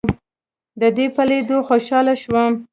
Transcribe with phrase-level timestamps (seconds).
[0.81, 2.51] دده په لیدو خوشاله شوم.